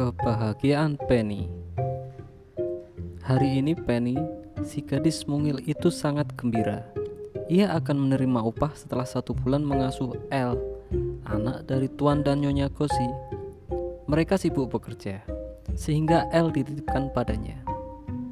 Kebahagiaan 0.00 0.96
Penny 0.96 1.44
Hari 3.20 3.60
ini 3.60 3.76
Penny, 3.76 4.16
si 4.64 4.80
gadis 4.80 5.28
mungil 5.28 5.60
itu 5.68 5.92
sangat 5.92 6.32
gembira. 6.40 6.88
Ia 7.52 7.76
akan 7.76 8.08
menerima 8.08 8.40
upah 8.40 8.72
setelah 8.72 9.04
satu 9.04 9.36
bulan 9.36 9.60
mengasuh 9.60 10.16
L, 10.32 10.56
anak 11.28 11.68
dari 11.68 11.92
Tuan 12.00 12.24
dan 12.24 12.40
Nyonya 12.40 12.72
Gosi. 12.72 13.12
Mereka 14.08 14.40
sibuk 14.40 14.72
bekerja, 14.72 15.20
sehingga 15.76 16.32
L 16.32 16.48
dititipkan 16.48 17.12
padanya. 17.12 17.60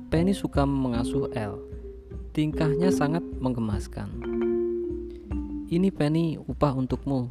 Penny 0.08 0.32
suka 0.32 0.64
mengasuh 0.64 1.29
L. 1.36 1.61
Tingkahnya 2.32 2.89
sangat 2.89 3.21
menggemaskan. 3.44 4.08
Ini 5.68 5.93
Penny 5.93 6.40
upah 6.40 6.72
untukmu. 6.72 7.29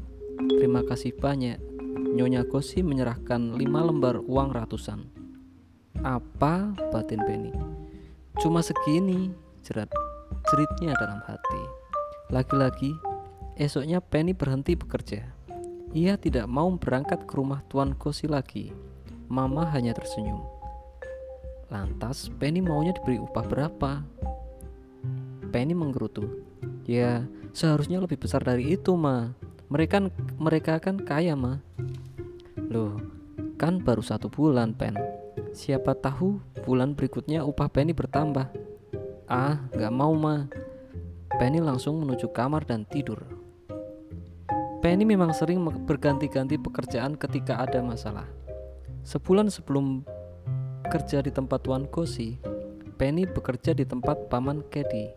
Terima 0.62 0.85
kasih 0.85 1.17
banyak. 1.17 1.77
Nyonya 2.17 2.49
Gosi 2.49 2.81
menyerahkan 2.81 3.53
lima 3.53 3.85
lembar 3.85 4.17
uang 4.25 4.49
ratusan. 4.49 5.05
Apa 6.02 6.73
batin 6.89 7.21
Penny? 7.21 7.53
Cuma 8.41 8.66
segini, 8.66 9.30
jerat 9.62 9.94
jeritnya 10.49 10.98
dalam 10.98 11.22
hati. 11.30 11.63
Lagi-lagi, 12.34 12.98
esoknya 13.53 14.02
Penny 14.02 14.34
berhenti 14.34 14.73
bekerja. 14.73 15.30
Ia 15.94 16.17
tidak 16.17 16.49
mau 16.49 16.73
berangkat 16.73 17.30
ke 17.30 17.34
rumah 17.38 17.61
Tuan 17.70 17.94
Gosi 17.94 18.25
lagi. 18.25 18.73
Mama 19.30 19.70
hanya 19.70 19.94
tersenyum. 19.94 20.41
Lantas, 21.70 22.34
Penny 22.41 22.66
maunya 22.66 22.97
diberi 22.97 23.22
upah 23.22 23.45
berapa? 23.45 24.02
Penny 25.53 25.77
menggerutu. 25.77 26.41
Ya, 26.89 27.30
seharusnya 27.53 28.02
lebih 28.02 28.17
besar 28.17 28.41
dari 28.41 28.73
itu, 28.73 28.97
Ma. 28.97 29.38
Mereka 29.70 30.09
mereka 30.41 30.80
kan 30.80 30.97
kaya, 30.97 31.38
Ma. 31.38 31.59
Loh, 32.68 33.00
kan 33.56 33.80
baru 33.80 34.04
satu 34.04 34.28
bulan, 34.28 34.76
Pen. 34.76 35.00
Siapa 35.56 35.96
tahu 35.96 36.44
bulan 36.68 37.00
berikutnya 37.00 37.48
upah 37.48 37.72
Penny 37.72 37.96
bertambah. 37.96 38.52
Ah, 39.32 39.64
gak 39.72 39.94
mau, 39.96 40.12
Ma. 40.12 40.52
Penny 41.40 41.64
langsung 41.64 42.04
menuju 42.04 42.28
kamar 42.36 42.68
dan 42.68 42.84
tidur. 42.84 43.23
Penny 44.84 45.08
memang 45.08 45.32
sering 45.32 45.64
berganti-ganti 45.88 46.60
pekerjaan 46.60 47.16
ketika 47.16 47.64
ada 47.64 47.80
masalah. 47.80 48.28
Sebulan 49.08 49.48
sebelum 49.48 50.04
kerja 50.92 51.23
di 51.23 51.32
tempat 51.32 51.64
Tuan 51.64 51.88
Kosi, 51.88 52.36
Penny 53.00 53.23
bekerja 53.23 53.72
di 53.72 53.88
tempat 53.88 54.28
Paman 54.28 54.68
Kedi. 54.68 55.08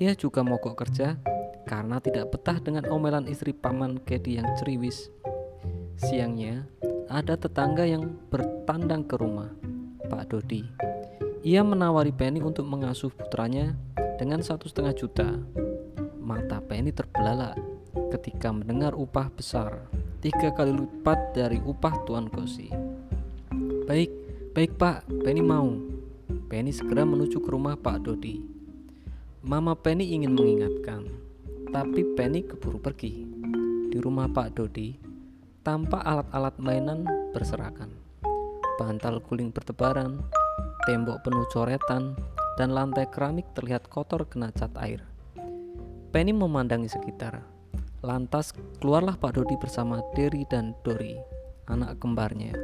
Ia 0.00 0.16
juga 0.16 0.40
mogok 0.40 0.72
kerja 0.82 1.20
karena 1.68 2.00
tidak 2.00 2.32
betah 2.32 2.58
dengan 2.58 2.88
omelan 2.88 3.28
istri 3.28 3.52
Paman 3.52 4.00
Kedi 4.02 4.40
yang 4.40 4.48
ceriwis. 4.56 5.12
Siangnya, 6.00 6.64
ada 7.12 7.36
tetangga 7.36 7.84
yang 7.84 8.16
bertandang 8.32 9.04
ke 9.04 9.20
rumah, 9.20 9.52
Pak 10.08 10.32
Dodi. 10.32 10.64
Ia 11.44 11.60
menawari 11.66 12.14
Penny 12.14 12.40
untuk 12.40 12.64
mengasuh 12.70 13.10
putranya 13.10 13.76
dengan 14.16 14.40
satu 14.40 14.70
setengah 14.70 14.94
juta. 14.94 15.28
Mata 16.22 16.62
Penny 16.64 16.94
terbelalak 16.94 17.58
ketika 18.14 18.54
mendengar 18.54 18.96
upah 18.96 19.28
besar, 19.28 19.84
tiga 20.22 20.54
kali 20.54 20.72
lipat 20.72 21.36
dari 21.36 21.58
upah 21.60 22.06
Tuan 22.08 22.30
Kosi. 22.30 22.70
Baik, 23.84 24.10
baik 24.56 24.78
Pak, 24.78 25.04
Penny 25.26 25.42
mau. 25.42 25.74
Penny 26.48 26.72
segera 26.72 27.04
menuju 27.04 27.42
ke 27.42 27.48
rumah 27.50 27.76
Pak 27.76 28.08
Dodi. 28.08 28.40
Mama 29.42 29.74
Penny 29.74 30.14
ingin 30.14 30.38
mengingatkan, 30.38 31.10
tapi 31.74 32.06
Penny 32.14 32.46
keburu 32.46 32.78
pergi. 32.78 33.26
Di 33.90 33.98
rumah 33.98 34.30
Pak 34.30 34.54
Dodi, 34.56 35.11
tanpa 35.62 36.02
alat-alat 36.02 36.58
mainan 36.58 37.06
berserakan. 37.30 37.94
Bantal 38.78 39.22
guling 39.22 39.54
bertebaran, 39.54 40.22
tembok 40.86 41.22
penuh 41.22 41.46
coretan, 41.54 42.18
dan 42.58 42.74
lantai 42.74 43.06
keramik 43.08 43.46
terlihat 43.54 43.86
kotor 43.86 44.26
kena 44.26 44.50
cat 44.50 44.74
air. 44.82 45.00
Penny 46.12 46.34
memandangi 46.34 46.90
sekitar. 46.90 47.40
Lantas 48.02 48.50
keluarlah 48.82 49.14
Pak 49.14 49.38
Dodi 49.38 49.54
bersama 49.56 50.02
Derry 50.18 50.42
dan 50.50 50.74
Dori, 50.82 51.14
anak 51.70 52.02
kembarnya. 52.02 52.58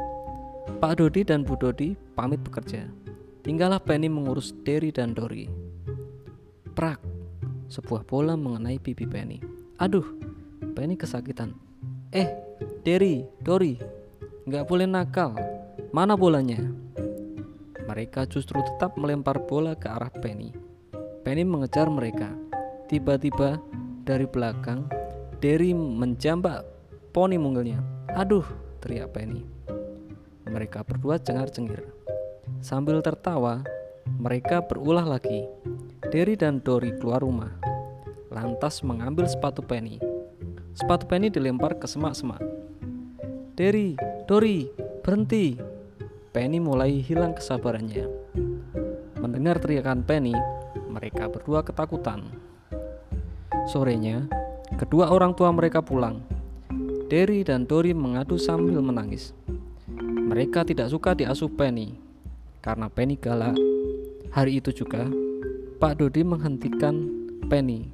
Pak 0.83 0.99
Dodi 0.99 1.23
dan 1.23 1.47
Bu 1.47 1.55
Dodi 1.55 1.95
pamit 2.19 2.43
bekerja. 2.43 2.85
Tinggallah 3.47 3.81
Penny 3.81 4.11
mengurus 4.11 4.53
Derry 4.67 4.91
dan 4.91 5.15
Dori. 5.15 5.47
Prak, 6.75 7.01
sebuah 7.71 8.03
bola 8.05 8.35
mengenai 8.35 8.83
pipi 8.83 9.07
Penny. 9.07 9.39
Aduh, 9.79 10.05
Penny 10.75 10.99
kesakitan. 10.99 11.55
Eh, 12.13 12.48
Derry, 12.89 13.21
Dori, 13.45 13.77
nggak 14.49 14.65
boleh 14.65 14.89
nakal. 14.89 15.37
Mana 15.93 16.17
bolanya? 16.17 16.57
Mereka 17.85 18.25
justru 18.33 18.65
tetap 18.65 18.97
melempar 18.97 19.45
bola 19.45 19.77
ke 19.77 19.93
arah 19.93 20.09
Penny. 20.09 20.57
Penny 21.21 21.45
mengejar 21.45 21.93
mereka. 21.93 22.33
Tiba-tiba 22.89 23.61
dari 24.09 24.25
belakang, 24.25 24.89
Derry 25.37 25.77
menjambak 25.77 26.65
poni 27.13 27.37
mungilnya. 27.37 27.77
Aduh, 28.17 28.49
teriak 28.81 29.13
Penny. 29.13 29.45
Mereka 30.49 30.81
berdua 30.81 31.21
cengar-cengir. 31.21 31.85
Sambil 32.65 33.05
tertawa, 33.05 33.69
mereka 34.17 34.65
berulah 34.65 35.05
lagi. 35.05 35.45
Derry 36.09 36.41
dan 36.41 36.65
Dori 36.65 36.97
keluar 36.97 37.21
rumah. 37.21 37.53
Lantas 38.33 38.81
mengambil 38.81 39.29
sepatu 39.29 39.61
Penny. 39.61 40.01
Sepatu 40.73 41.05
Penny 41.05 41.29
dilempar 41.29 41.77
ke 41.77 41.85
semak-semak. 41.85 42.58
Derry, 43.59 43.99
Dori, 44.31 44.71
berhenti. 45.03 45.59
Penny 46.31 46.63
mulai 46.63 47.03
hilang 47.03 47.35
kesabarannya. 47.35 48.07
Mendengar 49.19 49.59
teriakan 49.59 50.07
Penny, 50.07 50.31
mereka 50.87 51.27
berdua 51.27 51.67
ketakutan. 51.67 52.23
Sorenya, 53.67 54.31
kedua 54.79 55.11
orang 55.11 55.35
tua 55.35 55.51
mereka 55.51 55.83
pulang. 55.83 56.23
Derry 57.11 57.43
dan 57.43 57.67
Dori 57.67 57.91
mengadu 57.91 58.39
sambil 58.39 58.79
menangis. 58.79 59.35
Mereka 60.07 60.63
tidak 60.63 60.95
suka 60.95 61.19
diasuh 61.19 61.51
Penny 61.51 61.99
karena 62.63 62.87
Penny 62.87 63.19
galak. 63.19 63.59
Hari 64.39 64.63
itu 64.63 64.71
juga, 64.71 65.11
Pak 65.83 65.99
Dodi 65.99 66.23
menghentikan 66.23 67.11
Penny 67.51 67.91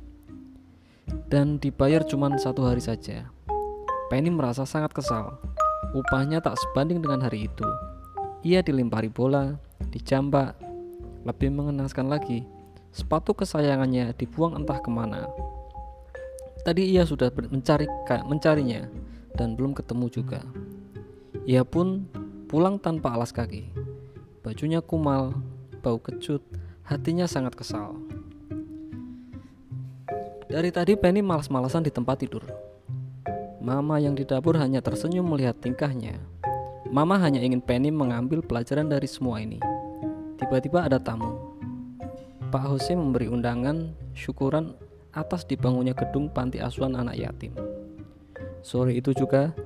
dan 1.33 1.57
dibayar 1.57 2.05
cuma 2.05 2.29
satu 2.37 2.69
hari 2.69 2.85
saja. 2.85 3.33
Penny 4.13 4.29
merasa 4.29 4.69
sangat 4.69 4.93
kesal 4.93 5.41
Upahnya 5.95 6.43
tak 6.43 6.59
sebanding 6.59 6.99
dengan 6.99 7.23
hari 7.23 7.47
itu. 7.47 7.63
Ia 8.43 8.67
dilempari 8.67 9.07
bola, 9.07 9.55
dijambak, 9.95 10.59
lebih 11.23 11.55
mengenaskan 11.55 12.11
lagi, 12.11 12.43
sepatu 12.91 13.31
kesayangannya 13.31 14.11
dibuang 14.19 14.59
entah 14.59 14.83
ke 14.83 14.91
mana. 14.91 15.31
Tadi 16.67 16.91
ia 16.91 17.07
sudah 17.07 17.31
mencari 17.31 17.87
mencarinya 18.27 18.91
dan 19.39 19.55
belum 19.55 19.71
ketemu 19.79 20.11
juga. 20.11 20.43
Ia 21.47 21.63
pun 21.63 22.11
pulang 22.51 22.83
tanpa 22.83 23.15
alas 23.15 23.31
kaki. 23.31 23.71
Bajunya 24.43 24.83
kumal, 24.83 25.31
bau 25.79 26.03
kecut, 26.03 26.43
hatinya 26.91 27.31
sangat 27.31 27.55
kesal. 27.55 27.95
Dari 30.51 30.75
tadi 30.75 30.99
Penny 30.99 31.23
malas-malasan 31.23 31.87
di 31.87 31.95
tempat 31.95 32.19
tidur. 32.19 32.74
Mama 33.65 33.97
yang 33.97 34.13
di 34.13 34.29
dapur 34.29 34.61
hanya 34.61 34.85
tersenyum 34.85 35.25
melihat 35.25 35.57
tingkahnya. 35.57 36.21
Mama 36.93 37.17
hanya 37.17 37.41
ingin 37.41 37.65
Penny 37.65 37.89
mengambil 37.89 38.45
pelajaran 38.45 38.93
dari 38.93 39.09
semua 39.09 39.41
ini. 39.41 39.57
Tiba-tiba 40.37 40.85
ada 40.85 41.01
tamu. 41.01 41.33
Pak 42.53 42.61
Jose 42.69 42.93
memberi 42.93 43.25
undangan 43.25 43.97
syukuran 44.13 44.77
atas 45.17 45.49
dibangunnya 45.49 45.97
gedung 45.97 46.29
panti 46.29 46.61
asuhan 46.61 46.93
anak 46.93 47.17
yatim. 47.17 47.57
Sore 48.61 49.01
itu 49.01 49.17
juga, 49.17 49.57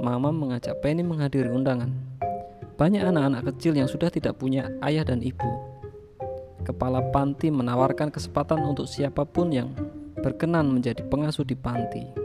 Mama 0.00 0.32
mengajak 0.32 0.80
Penny 0.80 1.04
menghadiri 1.04 1.52
undangan. 1.52 1.92
Banyak 2.80 3.04
anak-anak 3.04 3.52
kecil 3.52 3.76
yang 3.76 3.84
sudah 3.84 4.08
tidak 4.08 4.40
punya 4.40 4.72
ayah 4.80 5.04
dan 5.04 5.20
ibu. 5.20 5.60
Kepala 6.64 7.04
panti 7.12 7.52
menawarkan 7.52 8.08
kesempatan 8.16 8.64
untuk 8.64 8.88
siapa 8.88 9.28
pun 9.28 9.52
yang 9.52 9.76
berkenan 10.24 10.72
menjadi 10.72 11.04
pengasuh 11.04 11.44
di 11.44 11.52
panti. 11.52 12.21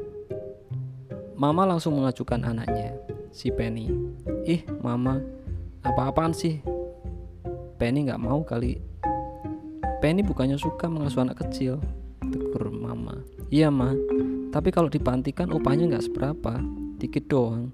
Mama 1.38 1.70
langsung 1.70 1.94
mengajukan 2.02 2.42
anaknya, 2.42 2.98
si 3.30 3.54
Penny. 3.54 3.94
Ih, 4.50 4.66
Mama, 4.82 5.22
apa-apaan 5.86 6.34
sih? 6.34 6.66
Penny 7.78 8.10
nggak 8.10 8.18
mau 8.18 8.42
kali. 8.42 8.82
Penny 10.02 10.26
bukannya 10.26 10.58
suka 10.58 10.90
mengasuh 10.90 11.22
anak 11.22 11.46
kecil, 11.46 11.78
tegur 12.26 12.74
Mama. 12.74 13.22
Iya, 13.54 13.70
Ma. 13.70 13.94
Tapi 14.50 14.74
kalau 14.74 14.90
dipantikan 14.90 15.54
upahnya 15.54 15.94
nggak 15.94 16.10
seberapa, 16.10 16.58
dikit 16.98 17.30
doang. 17.30 17.70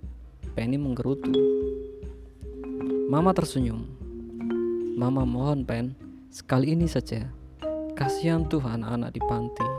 Penny 0.60 0.76
menggerutu. 0.76 1.32
Mama 3.08 3.32
tersenyum. 3.32 3.88
Mama 5.00 5.24
mohon, 5.24 5.64
Pen, 5.64 5.96
sekali 6.36 6.76
ini 6.76 6.92
saja. 6.92 7.32
Kasihan 7.96 8.44
tuh 8.44 8.60
anak-anak 8.60 9.16
di 9.16 9.24
panti. 9.24 9.70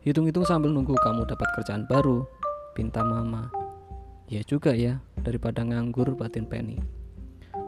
Hitung-hitung 0.00 0.48
sambil 0.48 0.72
nunggu 0.72 0.96
kamu 0.96 1.28
dapat 1.28 1.48
kerjaan 1.60 1.84
baru 1.84 2.37
pinta 2.78 3.02
mama. 3.02 3.50
Ya 4.30 4.46
juga 4.46 4.70
ya, 4.70 5.02
daripada 5.18 5.66
nganggur 5.66 6.14
batin 6.14 6.46
Penny. 6.46 6.78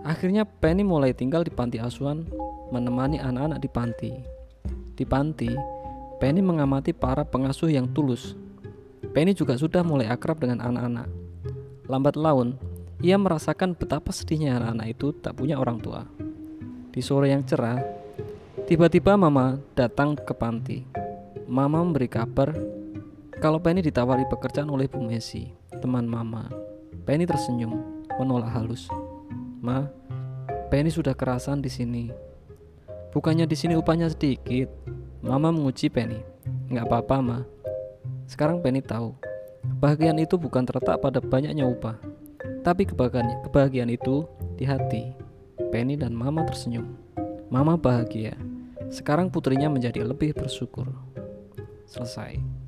Akhirnya 0.07 0.47
Penny 0.47 0.87
mulai 0.87 1.11
tinggal 1.11 1.43
di 1.43 1.51
panti 1.51 1.83
asuhan 1.83 2.31
menemani 2.71 3.19
anak-anak 3.19 3.59
di 3.59 3.67
panti. 3.67 4.13
Di 4.95 5.03
panti, 5.03 5.51
Penny 6.23 6.39
mengamati 6.39 6.95
para 6.95 7.27
pengasuh 7.27 7.75
yang 7.75 7.91
tulus. 7.91 8.39
Penny 9.11 9.35
juga 9.35 9.59
sudah 9.59 9.83
mulai 9.83 10.07
akrab 10.07 10.39
dengan 10.39 10.63
anak-anak. 10.63 11.11
Lambat 11.91 12.15
laun, 12.15 12.55
ia 13.03 13.19
merasakan 13.19 13.75
betapa 13.75 14.15
sedihnya 14.15 14.63
anak-anak 14.63 14.87
itu 14.95 15.11
tak 15.19 15.35
punya 15.35 15.59
orang 15.59 15.83
tua. 15.83 16.07
Di 16.95 17.03
sore 17.03 17.35
yang 17.35 17.43
cerah, 17.43 17.83
tiba-tiba 18.71 19.19
mama 19.19 19.59
datang 19.75 20.15
ke 20.15 20.31
panti. 20.37 20.87
Mama 21.51 21.83
memberi 21.83 22.07
kabar 22.07 22.55
kalau 23.41 23.57
Penny 23.57 23.81
ditawari 23.81 24.29
pekerjaan 24.29 24.69
oleh 24.69 24.85
Bu 24.85 25.01
Messi, 25.01 25.49
teman 25.81 26.05
mama. 26.05 26.53
Penny 27.09 27.25
tersenyum, 27.25 28.05
menolak 28.21 28.53
halus. 28.53 28.85
Ma, 29.65 29.89
Penny 30.69 30.93
sudah 30.93 31.17
kerasan 31.17 31.65
di 31.65 31.73
sini. 31.73 32.13
Bukannya 33.11 33.49
di 33.49 33.57
sini 33.57 33.75
upahnya 33.81 34.13
sedikit. 34.13 34.69
Mama 35.25 35.49
menguji 35.49 35.89
Penny. 35.89 36.21
Nggak 36.69 36.85
apa-apa, 36.87 37.17
Ma. 37.25 37.39
Sekarang 38.29 38.61
Penny 38.61 38.85
tahu, 38.85 39.17
kebahagiaan 39.65 40.21
itu 40.21 40.37
bukan 40.37 40.69
terletak 40.69 41.01
pada 41.01 41.19
banyaknya 41.19 41.65
upah, 41.65 41.97
tapi 42.61 42.85
kebahagiaan, 42.85 43.41
kebahagiaan 43.49 43.91
itu 43.91 44.29
di 44.61 44.69
hati. 44.69 45.17
Penny 45.73 45.97
dan 45.97 46.13
Mama 46.13 46.45
tersenyum. 46.45 46.93
Mama 47.49 47.81
bahagia. 47.81 48.37
Sekarang 48.93 49.33
putrinya 49.33 49.73
menjadi 49.73 50.05
lebih 50.05 50.37
bersyukur. 50.37 50.87
Selesai. 51.89 52.60